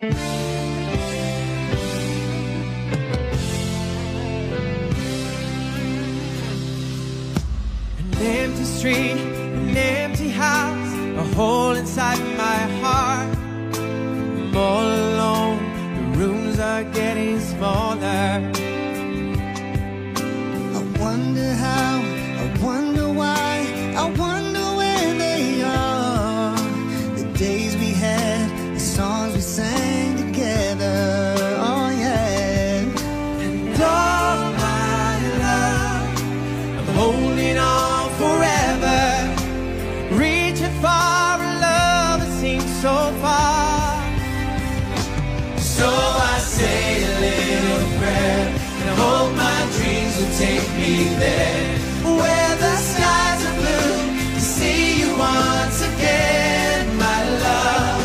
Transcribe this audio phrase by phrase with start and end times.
[0.00, 0.14] An
[8.20, 13.36] empty street, an empty house, a hole inside my heart.
[13.76, 15.58] I'm all alone,
[15.96, 18.52] the rooms are getting smaller.
[20.76, 21.77] I wonder how,
[47.56, 48.44] little prayer
[48.80, 51.78] and hope my dreams will take me there.
[52.04, 53.96] Where the skies are blue
[54.34, 58.04] to see you once again, my love.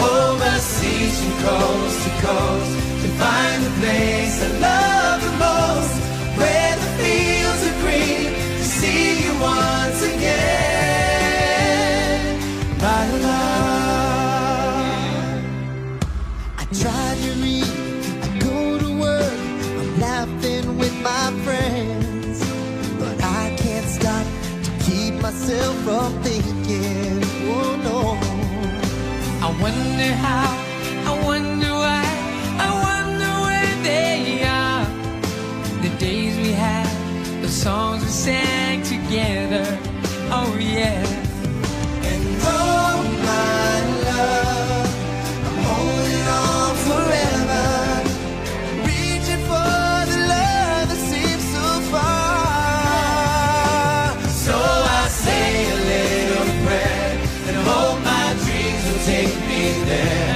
[0.00, 5.94] Overseas from coast to coast to find the place I love the most.
[6.38, 11.58] Where the fields are green to see you once again,
[12.80, 14.88] my love.
[16.58, 17.72] I try to read,
[25.30, 27.20] myself from thinking,
[27.52, 27.98] oh no.
[29.46, 30.48] I wonder how,
[31.10, 32.06] I wonder why,
[32.66, 34.86] I wonder where they are.
[35.82, 36.88] The days we had,
[37.42, 39.66] the songs we sang together,
[40.30, 41.17] oh yeah.
[59.08, 60.27] take me there.